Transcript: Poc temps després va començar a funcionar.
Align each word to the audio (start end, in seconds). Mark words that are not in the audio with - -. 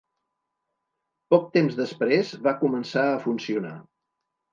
Poc 1.33 1.43
temps 1.57 1.77
després 1.79 2.31
va 2.47 2.53
començar 2.63 3.05
a 3.11 3.21
funcionar. 3.27 3.75